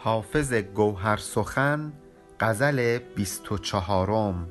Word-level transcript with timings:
حافظ 0.00 0.52
گوهر 0.52 1.16
سخن 1.16 1.92
غزل 2.40 2.98
بیست 2.98 3.52
و 3.52 3.58
چهارم. 3.58 4.48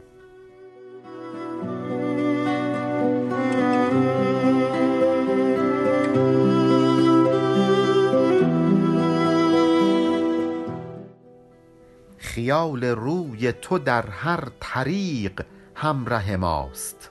خیال 12.17 12.83
روی 12.83 13.51
تو 13.51 13.77
در 13.79 14.09
هر 14.09 14.43
طریق 14.59 15.45
همره 15.75 16.37
ماست. 16.37 17.09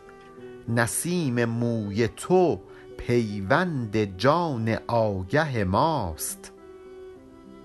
نسیم 0.68 1.44
موی 1.44 2.08
تو 2.08 2.60
پیوند 2.98 4.16
جان 4.18 4.78
آگه 4.86 5.64
ماست. 5.64 6.52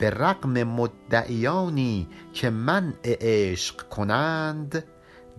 به 0.02 0.10
رغم 0.10 0.64
مدعیانی 0.64 2.08
که 2.34 2.50
منع 2.50 2.94
عشق 3.04 3.90
کنند 3.90 4.84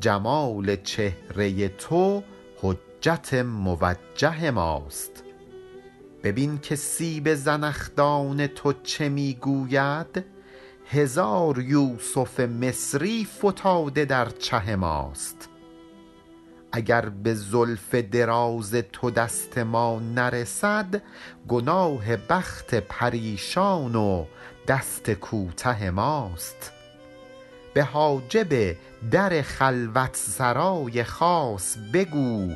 جمال 0.01 0.77
چهره 0.77 1.69
تو 1.69 2.23
حجت 2.61 3.35
موجه 3.35 4.51
ماست. 4.51 5.25
ببین 6.25 6.59
که 6.59 6.77
سیب 6.77 7.35
زنخدان 7.35 8.47
تو 8.47 8.73
چه 8.73 9.09
می 9.09 9.35
گوید 9.35 10.25
هزار 10.91 11.59
یوسف 11.59 12.41
مصری 12.41 13.25
فتاده 13.25 14.05
در 14.05 14.29
چه 14.29 14.77
ماست. 14.77 15.49
اگر 16.73 17.09
به 17.09 17.35
زلف 17.35 17.95
دراز 17.95 18.75
تو 18.93 19.11
دست 19.11 19.59
ما 19.59 20.01
نرسد 20.01 21.03
گناه 21.49 22.17
بخت 22.17 22.75
پریشان 22.75 23.95
و 23.95 24.25
دست 24.69 25.11
کوته 25.11 25.91
ماست. 25.91 26.73
به 27.75 27.85
حاجب 27.85 28.77
در 29.11 29.43
خلوت 29.43 30.17
سرای 30.17 31.05
خاص 31.05 31.77
بگو 31.93 32.55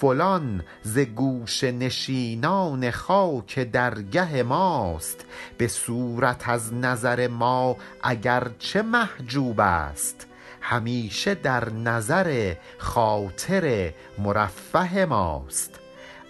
فلان 0.00 0.64
ز 0.82 0.98
گوشه 0.98 1.72
نشینان 1.72 2.90
خاک 2.90 3.58
درگه 3.58 4.42
ماست. 4.42 5.24
به 5.58 5.68
صورت 5.68 6.48
از 6.48 6.74
نظر 6.74 7.28
ما 7.28 7.76
اگر 8.02 8.50
چه 8.58 8.82
محجوب 8.82 9.60
است 9.60 10.26
همیشه 10.60 11.34
در 11.34 11.70
نظر 11.70 12.54
خاطر 12.78 13.92
مرفه 14.18 15.04
ماست. 15.04 15.80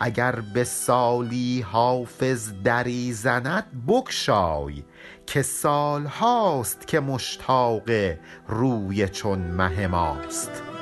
اگر 0.00 0.40
به 0.54 0.64
سالی 0.64 1.60
حافظ 1.60 2.52
دری 2.64 3.12
زند 3.12 3.86
بگشای. 3.88 4.82
که 5.26 5.42
سال 5.42 6.06
هاست 6.06 6.86
که 6.86 7.00
مشتاق 7.00 7.90
روی 8.48 9.08
چون 9.08 9.38
مه 9.38 9.86
ماست. 9.86 10.75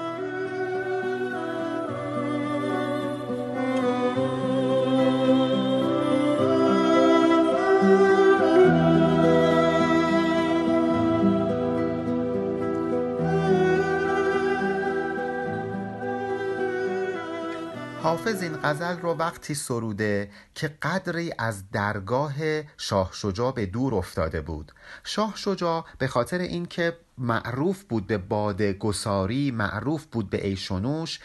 حافظ 18.05 18.43
این 18.43 18.57
غزل 18.63 19.01
رو 19.01 19.15
وقتی 19.15 19.55
سروده 19.55 20.31
که 20.55 20.69
قدری 20.83 21.33
از 21.39 21.71
درگاه 21.71 22.35
شاه 22.77 23.11
شجاع 23.13 23.53
به 23.53 23.67
دور 23.67 23.95
افتاده 23.95 24.41
بود. 24.41 24.73
شاه 25.05 25.33
شجاع 25.37 25.85
به 25.99 26.07
خاطر 26.07 26.39
اینکه 26.39 26.97
معروف 27.19 27.85
بود 27.85 28.07
به 28.07 28.19
باده 28.19 28.73
گساری 28.73 29.51
معروف 29.51 30.05
بود 30.05 30.31
به 30.31 30.47
ایشونوش 30.47 31.21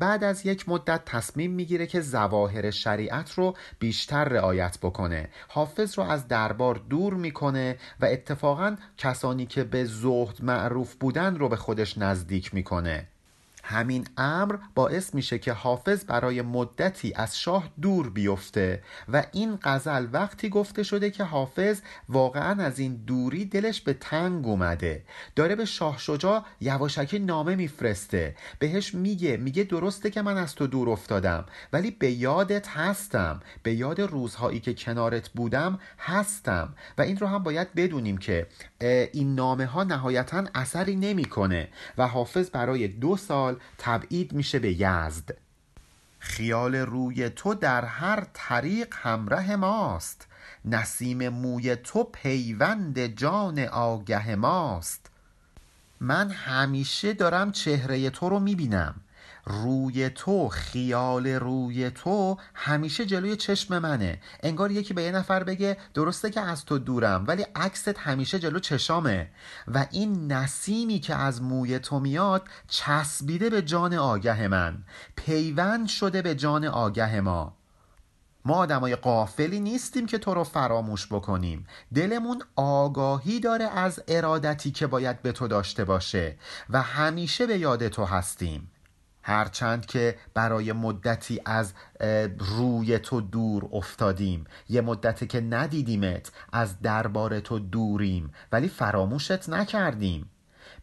بعد 0.00 0.24
از 0.24 0.46
یک 0.46 0.68
مدت 0.68 1.04
تصمیم 1.04 1.50
می‌گیره 1.50 1.86
که 1.86 2.00
زواهر 2.00 2.70
شریعت 2.70 3.32
رو 3.32 3.56
بیشتر 3.78 4.24
رعایت 4.24 4.78
بکنه. 4.82 5.28
حافظ 5.48 5.98
رو 5.98 6.04
از 6.04 6.28
دربار 6.28 6.74
دور 6.90 7.14
می‌کنه 7.14 7.78
و 8.00 8.04
اتفاقا 8.04 8.76
کسانی 8.98 9.46
که 9.46 9.64
به 9.64 9.84
زهد 9.84 10.44
معروف 10.44 10.94
بودن 10.94 11.36
رو 11.36 11.48
به 11.48 11.56
خودش 11.56 11.98
نزدیک 11.98 12.54
می‌کنه. 12.54 13.08
همین 13.72 14.06
امر 14.16 14.56
باعث 14.74 15.14
میشه 15.14 15.38
که 15.38 15.52
حافظ 15.52 16.04
برای 16.04 16.42
مدتی 16.42 17.12
از 17.16 17.38
شاه 17.38 17.68
دور 17.80 18.10
بیفته 18.10 18.82
و 19.12 19.24
این 19.32 19.58
غزل 19.62 20.06
وقتی 20.12 20.48
گفته 20.48 20.82
شده 20.82 21.10
که 21.10 21.24
حافظ 21.24 21.80
واقعا 22.08 22.62
از 22.64 22.78
این 22.78 22.94
دوری 23.06 23.44
دلش 23.44 23.80
به 23.80 23.92
تنگ 23.94 24.46
اومده. 24.46 25.04
داره 25.36 25.56
به 25.56 25.64
شاه 25.64 25.98
شجاع 25.98 26.44
یواشکی 26.60 27.18
نامه 27.18 27.54
میفرسته. 27.54 28.36
بهش 28.58 28.94
میگه 28.94 29.36
میگه 29.36 29.62
درسته 29.62 30.10
که 30.10 30.22
من 30.22 30.36
از 30.36 30.54
تو 30.54 30.66
دور 30.66 30.90
افتادم 30.90 31.44
ولی 31.72 31.90
به 31.90 32.10
یادت 32.10 32.68
هستم. 32.68 33.40
به 33.62 33.74
یاد 33.74 34.00
روزهایی 34.00 34.60
که 34.60 34.74
کنارت 34.74 35.28
بودم 35.28 35.78
هستم. 35.98 36.74
و 36.98 37.02
این 37.02 37.16
رو 37.16 37.26
هم 37.26 37.42
باید 37.42 37.74
بدونیم 37.74 38.18
که 38.18 38.46
این 38.84 39.34
نامه 39.34 39.66
ها 39.66 39.84
نهایتا 39.84 40.44
اثری 40.54 40.96
نمی‌کنه 40.96 41.68
و 41.98 42.06
حافظ 42.06 42.50
برای 42.50 42.88
دو 42.88 43.16
سال 43.16 43.56
تبعید 43.78 44.32
میشه 44.32 44.58
به 44.58 44.72
یزد. 44.72 45.36
خیال 46.18 46.74
روی 46.74 47.30
تو 47.30 47.54
در 47.54 47.84
هر 47.84 48.26
طریق 48.32 48.94
همره 48.96 49.56
ماست. 49.56 50.26
نسیم 50.64 51.28
موی 51.28 51.76
تو 51.76 52.04
پیوند 52.04 53.06
جان 53.06 53.58
آگه 53.58 54.34
ماست. 54.34 55.10
من 56.00 56.30
همیشه 56.30 57.12
دارم 57.12 57.52
چهره 57.52 58.10
تو 58.10 58.28
رو 58.28 58.38
می‌بینم. 58.40 58.94
روی 59.44 60.10
تو 60.10 60.48
خیال 60.48 61.26
روی 61.26 61.90
تو 61.90 62.36
همیشه 62.54 63.06
جلوی 63.06 63.36
چشم 63.36 63.78
منه. 63.78 64.20
انگار 64.42 64.70
یکی 64.70 64.94
به 64.94 65.02
یه 65.02 65.12
نفر 65.12 65.44
بگه 65.44 65.76
درسته 65.94 66.30
که 66.30 66.40
از 66.40 66.64
تو 66.64 66.78
دورم 66.78 67.24
ولی 67.26 67.46
عکست 67.56 67.98
همیشه 67.98 68.38
جلو 68.38 68.58
چشامه. 68.58 69.30
و 69.68 69.86
این 69.90 70.32
نسیمی 70.32 71.00
که 71.00 71.14
از 71.14 71.42
موی 71.42 71.78
تو 71.78 72.00
میاد 72.00 72.42
چسبیده 72.68 73.50
به 73.50 73.62
جان 73.62 73.94
آگه 73.94 74.48
من. 74.48 74.78
پیوند 75.16 75.88
شده 75.88 76.22
به 76.22 76.34
جان 76.34 76.64
آگه 76.64 77.20
ما. 77.20 77.56
ما 78.44 78.54
آدمای 78.54 78.96
قافلی 78.96 79.60
نیستیم 79.60 80.06
که 80.06 80.18
تو 80.18 80.34
رو 80.34 80.44
فراموش 80.44 81.06
بکنیم. 81.06 81.66
دلمون 81.94 82.42
آگاهی 82.56 83.40
داره 83.40 83.64
از 83.64 84.02
ارادتی 84.08 84.70
که 84.70 84.86
باید 84.86 85.22
به 85.22 85.32
تو 85.32 85.48
داشته 85.48 85.84
باشه. 85.84 86.36
و 86.70 86.82
همیشه 86.82 87.46
به 87.46 87.58
یاد 87.58 87.88
تو 87.88 88.04
هستیم. 88.04 88.70
هرچند 89.22 89.86
که 89.86 90.16
برای 90.34 90.72
مدتی 90.72 91.40
از 91.44 91.72
روی 92.38 92.98
تو 92.98 93.20
دور 93.20 93.68
افتادیم. 93.72 94.44
یه 94.68 94.80
مدتی 94.80 95.26
که 95.26 95.40
ندیدیمت 95.40 96.32
از 96.52 96.80
دربار 96.80 97.40
تو 97.40 97.58
دوریم. 97.58 98.32
ولی 98.52 98.68
فراموشت 98.68 99.48
نکردیم. 99.48 100.28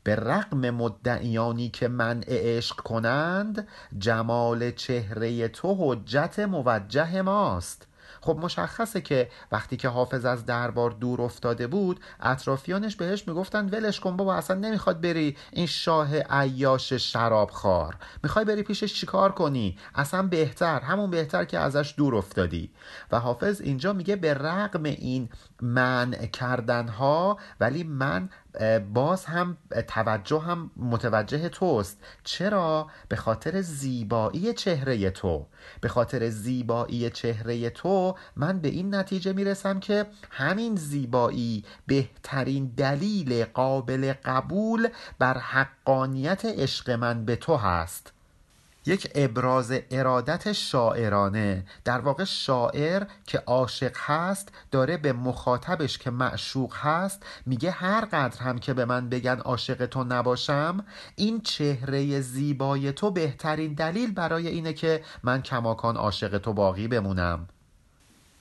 به 0.04 0.16
رغم 0.16 0.70
مدعیانی 0.70 1.70
که 1.70 1.88
منع 1.88 2.26
عشق 2.28 2.76
کنند 2.76 3.68
جمال 3.98 4.72
چهره 4.72 5.48
تو 5.48 5.76
حجت 5.80 6.40
موجه 6.40 7.22
ماست. 7.22 7.88
خب 8.22 8.38
مشخصه 8.42 9.02
که 9.02 9.30
وقتی 9.52 9.78
که 9.78 9.90
حافظ 9.90 10.26
از 10.26 10.46
دربار 10.46 10.92
دور 10.92 11.22
افتاده 11.22 11.68
بود 11.68 12.00
اطرافیانش 12.20 12.96
بهش 12.96 13.28
می‌گفتن 13.28 13.70
ولش 13.70 14.00
کن 14.00 14.18
بابا 14.18 14.36
اصلا 14.36 14.58
نمی‌خواد 14.58 15.02
بری 15.02 15.38
این 15.52 15.66
شاه 15.66 16.16
عیاش 16.20 16.94
شراب 16.94 17.52
خار 17.52 17.96
می‌خوای 18.24 18.46
بری 18.46 18.64
پیشش 18.64 18.94
چیکار 18.94 19.32
کنی؟ 19.32 19.78
اصلا 19.96 20.24
بهتر 20.24 20.80
همون 20.80 21.10
بهتر 21.10 21.46
که 21.46 21.60
ازش 21.60 21.94
دور 21.98 22.16
افتادی. 22.16 22.72
و 23.12 23.20
حافظ 23.20 23.62
اینجا 23.62 23.94
میگه 23.94 24.16
به 24.16 24.34
رغم 24.34 24.84
این 24.84 25.30
منع 25.62 26.26
کردن 26.26 26.88
ها 26.88 27.38
ولی 27.60 27.84
من 27.84 28.30
باز 28.94 29.26
هم 29.26 29.58
توجه 29.88 30.40
هم 30.40 30.72
متوجه 30.78 31.50
توست. 31.50 32.00
چرا؟ 32.24 32.88
به 33.08 33.16
خاطر 33.16 33.62
زیبایی 33.62 34.54
چهره 34.54 35.10
تو. 35.10 35.46
به 35.82 35.90
خاطر 35.90 36.30
زیبایی 36.30 37.10
چهره 37.10 37.70
تو 37.70 38.16
من 38.36 38.60
به 38.60 38.68
این 38.68 38.96
نتیجه 38.96 39.34
می‌رسم 39.34 39.80
که 39.80 40.06
همین 40.32 40.76
زیبایی 40.76 41.66
بهترین 41.88 42.74
دلیل 42.78 43.46
قابل 43.46 44.14
قبول 44.26 44.88
بر 45.20 45.38
حقانیت 45.38 46.46
عشق 46.46 46.90
من 46.90 47.26
به 47.26 47.36
تو 47.36 47.56
هست. 47.56 48.14
یک 48.90 49.12
ابراز 49.16 49.74
ارادت 49.92 50.52
شاعرانه. 50.52 51.66
در 51.86 52.00
واقع 52.00 52.24
شاعر 52.24 53.04
که 53.26 53.44
عاشق 53.46 53.98
هست 53.98 54.50
داره 54.72 54.98
به 54.98 55.14
مخاطبش 55.14 55.98
که 55.98 56.12
معشوق 56.12 56.76
هست 56.76 57.24
میگه 57.46 57.72
هر 57.72 58.06
قدر 58.06 58.42
هم 58.42 58.60
که 58.60 58.74
به 58.74 58.86
من 58.86 59.10
بگن 59.10 59.40
عاشق 59.40 59.86
تو 59.86 60.04
نباشم 60.04 60.86
این 61.16 61.42
چهره 61.42 62.22
زیبای 62.22 62.92
تو 62.92 63.12
بهترین 63.12 63.74
دلیل 63.74 64.14
برای 64.14 64.48
اینه 64.48 64.74
که 64.74 65.04
من 65.24 65.42
کماکان 65.42 65.98
عاشق 65.98 66.38
تو 66.38 66.54
باقی 66.54 66.88
بمونم. 66.88 67.48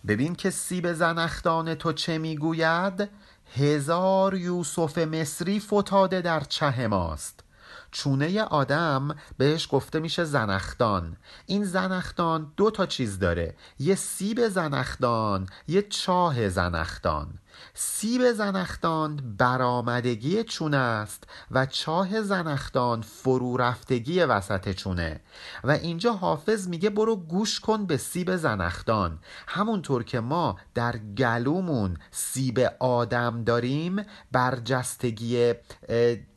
ببین 0.07 0.35
که 0.35 0.51
سیب 0.51 0.93
زنخدان 0.93 1.75
تو 1.75 1.93
چه 1.93 2.19
می‌گوید؟ 2.19 3.09
هزار 3.57 4.35
یوسف 4.35 4.99
مصری 4.99 5.61
فتاده 5.61 6.21
در 6.21 6.41
چه 6.41 6.87
ماست؟ 6.87 7.48
چونه 7.91 8.43
آدم 8.43 9.17
بهش 9.39 9.69
گفته 9.71 10.01
میشه 10.01 10.25
زنختان 10.25 11.17
این 11.47 11.65
زنختان 11.65 12.53
دو 12.57 12.71
تا 12.71 12.87
چیز 12.87 13.19
داره. 13.19 13.57
یه 13.79 13.95
سیب 13.95 14.49
زنختان 14.49 15.49
یه 15.69 15.83
چاه 15.83 16.49
زنختان 16.49 17.39
سیب 17.75 18.33
زنختان 18.33 19.35
برآمدگی 19.39 20.45
چونه 20.45 20.77
است 20.77 21.25
و 21.51 21.67
چاه 21.67 22.23
زنختان 22.23 23.03
فرو 23.03 23.57
رفتگی 23.57 24.21
وسط 24.21 24.73
چونه. 24.73 25.21
و 25.65 25.71
اینجا 25.71 26.13
حافظ 26.13 26.69
میگه 26.69 26.91
برو 26.91 27.17
گوش 27.17 27.61
کن 27.61 27.87
به 27.87 27.97
سیب 27.97 28.37
زنختان 28.37 29.19
همونطور 29.49 30.05
که 30.05 30.21
ما 30.21 30.59
در 30.75 30.97
گلومون 30.99 31.97
سیب 32.11 32.59
آدم 32.79 33.45
داریم 33.45 34.05
برجستگی 34.33 35.55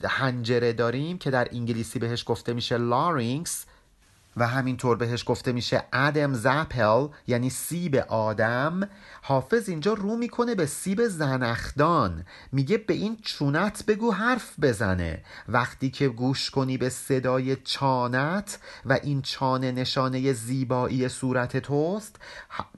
هنجره 0.04 0.74
داریم 0.74 1.18
که 1.18 1.32
در 1.32 1.48
انگلیسی 1.52 2.00
بهش 2.00 2.24
گفته 2.28 2.54
میشه 2.54 2.78
لارینکس 2.78 3.66
و 4.38 4.48
همینطور 4.48 4.98
بهش 4.98 5.24
گفته 5.28 5.52
میشه 5.52 5.84
ادم 5.94 6.34
زپل 6.34 7.08
یعنی 7.28 7.50
سیب 7.50 7.96
آدم. 7.96 8.90
حافظ 9.22 9.70
اینجا 9.70 9.94
رو 9.94 10.18
می‌کنه 10.18 10.56
به 10.56 10.66
سیب 10.66 11.08
زنخدان. 11.08 12.26
میگه 12.52 12.78
به 12.78 12.94
این 12.94 13.18
چونت 13.22 13.86
بگو 13.86 14.12
حرف 14.12 14.60
بزنه. 14.62 15.24
وقتی 15.48 15.90
که 15.90 16.10
گوش 16.10 16.50
کنی 16.50 16.78
به 16.78 16.90
صدای 16.90 17.56
چانت 17.56 18.60
و 18.86 19.00
این 19.04 19.22
چانه 19.22 19.72
نشانه 19.72 20.34
زیبایی 20.34 21.10
صورت 21.10 21.58
توست 21.58 22.16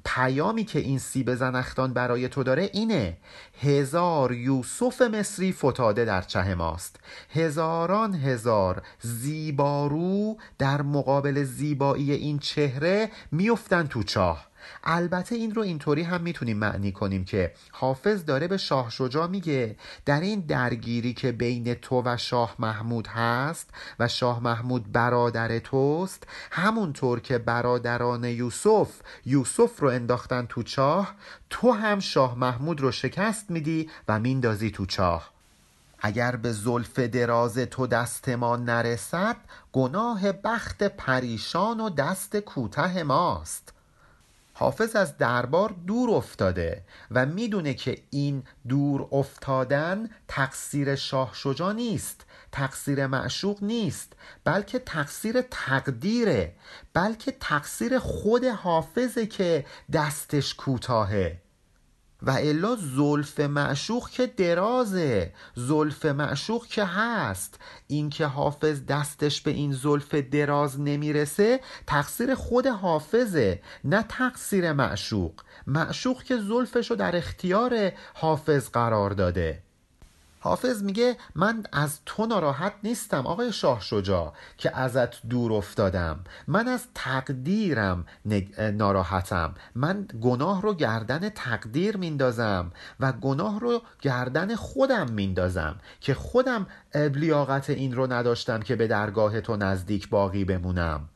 پیامی 0.05 0.63
که 0.63 0.79
این 0.79 0.99
سیب 0.99 1.35
زنخدان 1.35 1.93
برای 1.93 2.29
تو 2.29 2.43
داره 2.43 2.69
اینه. 2.73 3.17
هزار 3.61 4.31
یوسف 4.33 5.01
مصری 5.01 5.51
فتاده 5.51 6.05
در 6.05 6.21
چه 6.21 6.55
ماست. 6.55 6.99
هزاران 7.29 8.15
هزار 8.15 8.81
زیبارو 9.01 10.37
در 10.57 10.81
مقابل 10.81 11.42
زیبایی 11.43 12.11
این 12.11 12.39
چهره 12.39 13.09
میفتن 13.31 13.87
تو 13.87 14.03
چاه. 14.03 14.47
البته 14.83 15.35
این 15.35 15.55
رو 15.55 15.61
اینطوری 15.61 16.03
هم 16.03 16.21
می‌تونیم 16.21 16.57
معنی 16.57 16.91
کنیم 16.91 17.25
که 17.25 17.53
حافظ 17.71 18.25
داره 18.25 18.47
به 18.47 18.57
شاه 18.57 18.89
شجاع 18.89 19.27
میگه. 19.27 19.75
در 20.05 20.21
این 20.21 20.39
درگیری 20.39 21.13
که 21.13 21.31
بین 21.31 21.73
تو 21.73 22.01
و 22.05 22.17
شاه 22.17 22.55
محمود 22.59 23.07
هست 23.07 23.69
و 23.99 24.07
شاه 24.07 24.43
محمود 24.43 24.91
برادر 24.91 25.59
توست 25.59 26.27
همونطور 26.51 27.19
که 27.19 27.37
برادران 27.37 28.23
یوسف 28.23 28.89
یوسف 29.25 29.79
رو 29.79 29.89
انداختن 29.89 30.45
تو 30.45 30.63
چاه 30.63 31.15
تو 31.49 31.71
هم 31.71 31.99
شاه 31.99 32.37
محمود 32.37 32.81
رو 32.81 32.91
شکست 32.91 33.51
میدی 33.51 33.89
و 34.07 34.19
میندازی 34.19 34.71
تو 34.71 34.85
چاه. 34.85 35.32
اگر 36.05 36.35
به 36.35 36.51
زلف 36.51 36.99
دراز 36.99 37.57
تو 37.57 37.87
دست 37.87 38.29
ما 38.29 38.55
نرسد 38.55 39.35
گناه 39.71 40.31
بخت 40.31 40.83
پریشان 40.83 41.79
و 41.79 41.89
دست 41.89 42.37
کوته 42.37 43.03
ماست. 43.03 43.73
حافظ 44.53 44.95
از 44.95 45.17
دربار 45.17 45.75
دور 45.87 46.09
افتاده 46.09 46.83
و 47.11 47.25
می‌دونه 47.25 47.73
که 47.73 47.97
این 48.09 48.43
دور 48.67 49.07
افتادن 49.11 50.09
تقصیر 50.27 50.95
شاه 50.95 51.31
شجا 51.33 51.71
نیست 51.71 52.25
تقصیر 52.51 53.07
معشوق 53.07 53.63
نیست 53.63 54.13
بلکه 54.43 54.79
تقصیر 54.79 55.41
تقدیره 55.51 56.55
بلکه 56.93 57.31
تقصیر 57.39 57.99
خود 57.99 58.45
حافظه 58.45 59.25
که 59.25 59.65
دستش 59.93 60.55
کوتاهه. 60.55 61.42
و 62.23 62.31
الا 62.31 62.75
زلف 62.75 63.39
معشوق 63.39 64.09
که 64.09 64.27
درازه. 64.27 65.33
زلف 65.55 66.05
معشوق 66.05 66.65
که 66.65 66.85
هست. 66.85 67.59
اینکه 67.87 68.25
حافظ 68.25 68.85
دستش 68.85 69.41
به 69.41 69.51
این 69.51 69.71
زلف 69.71 70.15
دراز 70.15 70.79
نمی‌رسه 70.79 71.59
تقصیر 71.87 72.35
خود 72.35 72.67
حافظه 72.67 73.61
نه 73.83 74.05
تقصیر 74.09 74.73
معشوق. 74.73 75.33
معشوق 75.67 76.23
که 76.23 76.37
زلفش 76.37 76.89
رو 76.89 76.95
در 76.95 77.15
اختیار 77.15 77.91
حافظ 78.13 78.69
قرار 78.69 79.09
داده. 79.09 79.63
حافظ 80.43 80.83
میگه 80.83 81.17
من 81.35 81.63
از 81.71 81.99
تو 82.05 82.25
ناراحت 82.25 82.73
نیستم 82.83 83.27
آقای 83.27 83.53
شاه 83.53 83.81
شجا 83.81 84.33
که 84.57 84.77
ازت 84.77 85.25
دور 85.27 85.53
افتادم. 85.53 86.19
من 86.47 86.67
از 86.67 86.87
تقدیرم 86.95 88.05
ناراحتم. 88.73 89.53
من 89.75 90.07
گناه 90.21 90.61
رو 90.61 90.73
گردن 90.73 91.29
تقدیر 91.29 91.97
میندازم 91.97 92.71
و 92.99 93.11
گناه 93.11 93.59
رو 93.59 93.81
گردن 94.01 94.55
خودم 94.55 95.11
میندازم 95.11 95.75
که 96.01 96.13
خودم 96.13 96.67
لیاقت 96.95 97.69
این 97.69 97.95
رو 97.95 98.13
نداشتم 98.13 98.59
که 98.59 98.75
به 98.75 98.87
درگاه 98.87 99.41
تو 99.41 99.55
نزدیک 99.55 100.09
باقی 100.09 100.45
بمونم. 100.45 101.09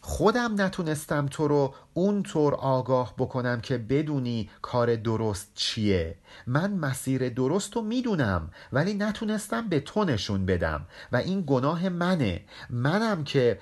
خودم 0.00 0.60
نتونستم 0.60 1.26
تو 1.26 1.48
رو 1.48 1.74
اونطور 1.94 2.54
آگاه 2.54 3.14
بکنم 3.18 3.60
که 3.60 3.78
بدونی 3.78 4.50
کار 4.62 4.96
درست 4.96 5.50
چیه. 5.54 6.16
من 6.46 6.72
مسیر 6.72 7.28
درست 7.28 7.76
رو 7.76 7.82
می‌دونم 7.82 8.50
ولی 8.72 8.94
نتونستم 8.94 9.68
به 9.68 9.80
تو 9.80 10.04
نشون 10.04 10.46
بدم 10.46 10.86
و 11.12 11.16
این 11.16 11.44
گناه 11.46 11.88
منه. 11.88 12.40
منم 12.70 13.24
که 13.24 13.60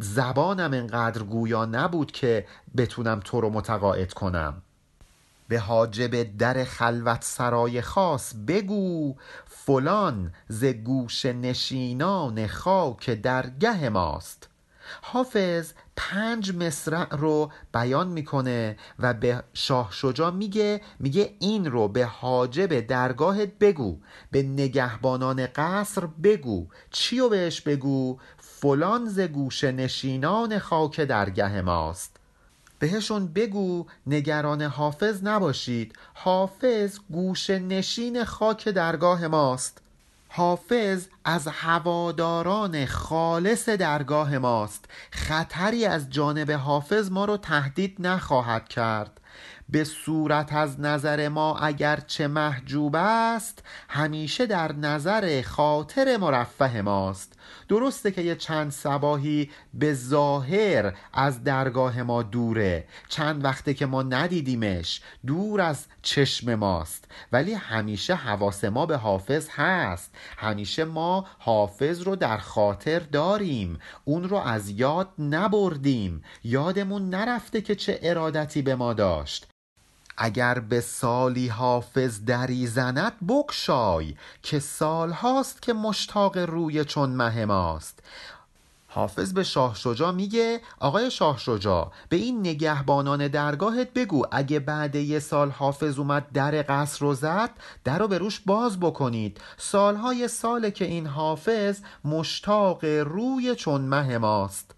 زبانم 0.00 0.72
انقدر 0.72 1.22
گویا 1.22 1.64
نبود 1.64 2.12
که 2.12 2.46
بتونم 2.76 3.20
تو 3.24 3.40
رو 3.40 3.50
متقاعد 3.50 4.12
کنم. 4.12 4.62
به 5.48 5.58
حاجب 5.58 6.36
در 6.36 6.64
خلوت 6.64 7.24
سرای 7.24 7.82
خاص 7.82 8.34
بگو 8.48 9.14
فلان 9.46 10.32
ز 10.48 10.64
گوش 10.64 11.26
نشینان 11.26 12.46
خاک 12.46 13.10
درگه 13.10 13.88
ماست. 13.88 14.51
حافظ 15.02 15.72
پنج 15.96 16.56
مصرع 16.56 17.16
رو 17.16 17.52
بیان 17.74 18.08
می‌کنه 18.08 18.76
و 18.98 19.14
به 19.14 19.44
شاه 19.54 19.88
شجا 19.92 20.30
میگه 20.30 20.80
میگه 20.98 21.34
این 21.38 21.70
رو 21.70 21.88
به 21.88 22.04
حاجب 22.04 22.80
درگاهت 22.80 23.58
بگو 23.58 23.98
به 24.30 24.42
نگهبانان 24.42 25.46
قصر 25.46 26.06
بگو 26.06 26.66
چی 26.90 27.18
رو 27.18 27.28
بهش 27.28 27.60
بگو؟ 27.60 28.18
فلان 28.38 29.08
ز 29.08 29.20
گوش 29.20 29.64
نشینان 29.64 30.58
خاک 30.58 31.00
درگه 31.00 31.62
ماست. 31.62 32.16
بهشون 32.78 33.26
بگو 33.26 33.86
نگران 34.06 34.62
حافظ 34.62 35.24
نباشید 35.24 35.94
حافظ 36.14 36.98
گوش 37.10 37.50
نشین 37.50 38.24
خاک 38.24 38.68
درگاه 38.68 39.26
ماست. 39.26 39.81
حافظ 40.34 41.06
از 41.24 41.48
هواداران 41.48 42.86
خالص 42.86 43.68
درگاه 43.68 44.38
ماست. 44.38 44.84
خطری 45.10 45.86
از 45.86 46.10
جانب 46.10 46.50
حافظ 46.50 47.10
ما 47.10 47.24
رو 47.24 47.36
تهدید 47.36 47.96
نخواهد 47.98 48.68
کرد. 48.68 49.20
به 49.72 49.84
صورت 49.84 50.52
از 50.52 50.80
نظر 50.80 51.28
ما 51.28 51.58
اگر 51.58 52.00
چه 52.06 52.26
محجوب 52.26 52.96
است 52.96 53.62
همیشه 53.88 54.46
در 54.46 54.72
نظر 54.72 55.42
خاطر 55.42 56.16
مرفه 56.16 56.80
ماست. 56.82 57.32
درسته 57.68 58.10
که 58.10 58.22
یه 58.22 58.36
چند 58.36 58.70
سباهی 58.70 59.50
به 59.74 59.94
ظاهر 59.94 60.94
از 61.12 61.44
درگاه 61.44 62.02
ما 62.02 62.22
دوره. 62.22 62.84
چند 63.08 63.44
وقته 63.44 63.74
که 63.74 63.86
ما 63.86 64.02
ندیدیمش 64.02 65.00
دور 65.26 65.60
از 65.60 65.86
چشم 66.02 66.54
ماست. 66.54 67.04
ولی 67.32 67.54
همیشه 67.54 68.14
حواس 68.14 68.64
ما 68.64 68.86
به 68.86 68.96
حافظ 68.96 69.48
هست. 69.50 70.14
همیشه 70.36 70.84
ما 70.84 71.26
حافظ 71.38 72.02
رو 72.02 72.16
در 72.16 72.38
خاطر 72.38 72.98
داریم. 72.98 73.78
اون 74.04 74.28
رو 74.28 74.36
از 74.36 74.70
یاد 74.70 75.08
نبردیم. 75.18 76.22
یادمون 76.44 77.08
نرفته 77.08 77.60
که 77.60 77.74
چه 77.74 77.98
ارادتی 78.02 78.62
به 78.62 78.74
ما 78.74 78.92
داشت. 78.92 79.46
اگر 80.16 80.58
به 80.58 80.80
سالی 80.80 81.48
حافظ 81.48 82.24
دری 82.24 82.66
زند 82.66 83.12
بکشای 83.28 84.14
که 84.42 84.58
سال 84.58 85.10
هاست 85.10 85.62
که 85.62 85.72
مشتاق 85.72 86.38
روی 86.38 86.84
چون 86.84 87.10
مه 87.10 87.44
ماست. 87.44 88.02
حافظ 88.94 89.32
به 89.32 89.44
شاه 89.44 89.74
شجا 89.74 90.12
میگه 90.12 90.60
آقای 90.80 91.10
شاه 91.10 91.38
شجا 91.38 91.92
به 92.08 92.16
این 92.16 92.40
نگهبانان 92.40 93.28
درگاهت 93.28 93.92
بگو 93.92 94.26
اگه 94.30 94.60
بعد 94.60 94.94
یه 94.94 95.18
سال 95.18 95.50
حافظ 95.50 95.98
اومد 95.98 96.26
در 96.34 96.64
قصر 96.68 97.00
رو 97.00 97.14
زد 97.14 97.50
در 97.84 97.98
رو 97.98 98.08
به 98.08 98.18
روش 98.18 98.40
باز 98.40 98.80
بکنید. 98.80 99.40
سالهای 99.56 100.28
ساله 100.28 100.70
که 100.70 100.84
این 100.84 101.06
حافظ 101.06 101.80
مشتاق 102.04 102.84
روی 102.84 103.54
چون 103.54 103.80
مه 103.80 104.18
ماست. 104.18 104.74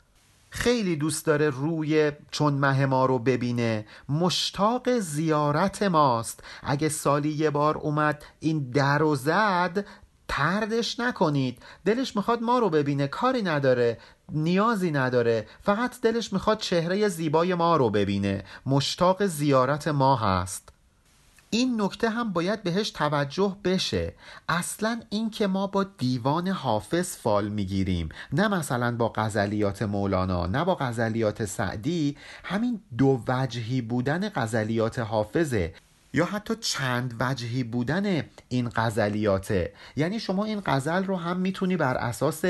خیلی 0.54 0.96
دوست 0.96 1.26
داره 1.26 1.50
روی 1.50 2.12
چون 2.30 2.54
مه 2.54 2.86
ما 2.86 3.06
رو 3.06 3.18
ببینه. 3.18 3.86
مشتاق 4.08 4.98
زیارت 4.98 5.82
ماست. 5.82 6.44
اگه 6.62 6.88
سالی 6.88 7.28
یه 7.28 7.50
بار 7.50 7.78
اومد 7.78 8.24
این 8.40 8.70
در 8.70 9.02
و 9.02 9.16
زد 9.16 9.86
تردش 10.28 11.00
نکنید. 11.00 11.62
دلش 11.84 12.16
می‌خواد 12.16 12.42
ما 12.42 12.58
رو 12.58 12.70
ببینه 12.70 13.06
کاری 13.06 13.42
نداره 13.42 13.98
نیازی 14.32 14.90
نداره. 14.90 15.46
فقط 15.62 16.00
دلش 16.00 16.32
می‌خواد 16.32 16.58
چهره 16.58 17.08
زیبای 17.08 17.54
ما 17.54 17.76
رو 17.76 17.90
ببینه. 17.90 18.44
مشتاق 18.66 19.26
زیارت 19.26 19.88
ما 19.88 20.16
هست. 20.16 20.73
این 21.54 21.80
نکته 21.80 22.10
هم 22.10 22.32
باید 22.32 22.62
بهش 22.62 22.90
توجه 22.90 23.56
بشه. 23.64 24.12
اصلا 24.48 25.00
این 25.10 25.30
که 25.30 25.46
ما 25.46 25.66
با 25.66 25.84
دیوان 25.84 26.48
حافظ 26.48 27.16
فال 27.16 27.48
می‌گیریم. 27.48 28.08
نه 28.32 28.48
مثلا 28.48 28.96
با 28.96 29.12
غزلیات 29.16 29.82
مولانا 29.82 30.46
نه 30.46 30.64
با 30.64 30.74
غزلیات 30.74 31.44
سعدی. 31.44 32.16
همین 32.44 32.80
دو 32.98 33.22
وجهی 33.28 33.80
بودن 33.80 34.28
غزلیات 34.28 34.98
حافظه. 34.98 35.74
یا 36.14 36.24
حتی 36.24 36.54
چند 36.56 37.14
وجهی 37.20 37.64
بودن 37.64 38.24
این 38.48 38.70
غزلیاته. 38.76 39.72
یعنی 39.96 40.20
شما 40.20 40.44
این 40.44 40.62
غزل 40.66 41.04
رو 41.04 41.16
هم 41.16 41.36
می‌تونی 41.36 41.76
بر 41.76 41.96
اساس 41.96 42.44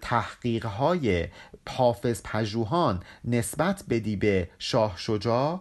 تحقیق 0.00 0.66
های 0.66 1.28
حافظ 1.68 2.22
پژوهان 2.24 3.02
نسبت 3.24 3.84
بدی 3.90 4.16
به 4.16 4.48
شاه 4.58 4.94
شجاع 4.96 5.60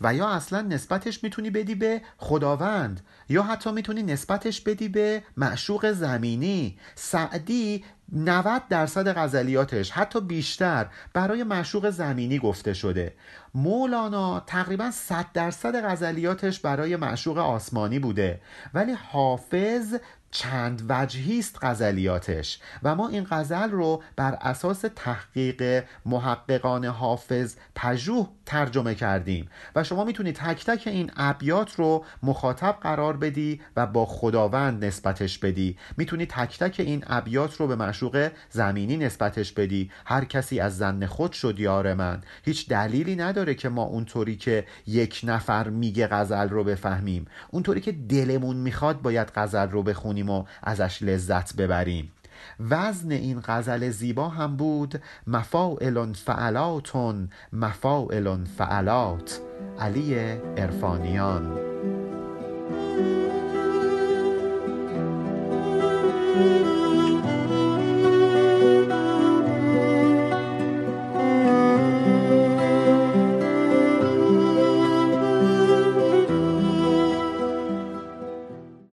و 0.00 0.14
یا 0.14 0.28
اصلا 0.28 0.60
نسبتش 0.60 1.24
می‌تونی 1.24 1.50
بدی 1.50 1.74
به 1.74 2.02
خداوند 2.18 3.00
یا 3.28 3.42
حتی 3.42 3.72
می‌تونی 3.72 4.02
نسبتش 4.02 4.60
بدی 4.60 4.88
به 4.88 5.22
معشوق 5.36 5.92
زمینی. 5.92 6.78
سعدی 6.94 7.84
90 8.12 8.62
درصد 8.68 9.18
غزلیاتش 9.18 9.90
حتی 9.90 10.20
بیشتر 10.20 10.86
برای 11.12 11.44
معشوق 11.44 11.90
زمینی 11.90 12.38
گفته 12.38 12.74
شده. 12.74 13.14
مولانا 13.54 14.40
تقریبا 14.40 14.90
100 14.90 15.26
درصد 15.34 15.84
غزلیاتش 15.84 16.60
برای 16.60 16.96
معشوق 16.96 17.38
آسمانی 17.38 17.98
بوده. 17.98 18.40
ولی 18.74 18.92
حافظ 18.92 19.94
چند 20.30 20.82
وجهی 20.88 21.38
است 21.38 21.58
غزلیاتش. 21.62 22.60
و 22.82 22.94
ما 22.94 23.08
این 23.08 23.26
غزل 23.30 23.70
رو 23.70 24.02
بر 24.16 24.34
اساس 24.40 24.84
تحقیق 24.96 25.84
محققان 26.06 26.84
حافظ 26.84 27.54
پژوه 27.74 28.28
ترجمه 28.46 28.94
کردیم. 28.94 29.48
و 29.76 29.84
شما 29.84 30.04
می‌تونید 30.04 30.34
تک 30.36 30.64
تک 30.66 30.86
این 30.86 31.10
ابیات 31.16 31.74
رو 31.74 32.04
مخاطب 32.22 32.76
قرار 32.80 33.16
بدی 33.16 33.60
و 33.76 33.86
با 33.86 34.06
خداوند 34.06 34.84
نسبتش 34.84 35.38
بدی. 35.38 35.76
می‌تونی 35.96 36.26
تک 36.26 36.58
تک 36.58 36.80
این 36.80 37.04
ابیات 37.06 37.56
رو 37.56 37.66
به 37.66 37.76
معشوق 38.02 38.30
زمینی 38.50 38.96
نسبتش 38.96 39.52
بدی. 39.52 39.90
هر 40.06 40.24
کسی 40.24 40.60
از 40.60 40.78
زن 40.78 41.06
خود 41.06 41.32
شد 41.32 41.60
یار 41.60 41.94
من. 41.94 42.20
هیچ 42.44 42.68
دلیلی 42.68 43.16
نداره 43.16 43.54
که 43.54 43.68
ما 43.68 43.82
اونطوری 43.82 44.36
که 44.36 44.64
یک 44.86 45.20
نفر 45.24 45.68
میگه 45.68 46.06
غزل 46.06 46.48
رو 46.48 46.64
بفهمیم. 46.64 47.26
اونطوری 47.50 47.80
که 47.80 47.92
دلمون 47.92 48.56
می‌خواد 48.56 49.02
باید 49.02 49.32
غزل 49.34 49.68
رو 49.68 49.82
بخونیم 49.82 50.30
و 50.30 50.44
ازش 50.62 51.02
لذت 51.02 51.56
ببریم. 51.56 52.12
وزن 52.60 53.10
این 53.10 53.40
غزل 53.44 53.90
زیبا 53.90 54.28
هم 54.28 54.56
بود. 54.56 55.02
مفاعل 55.26 56.12
فعلاتون 56.12 57.28
مفاعل 57.52 58.44
فعلات. 58.44 59.40
علی 59.80 60.14
ارفانیان 60.56 61.70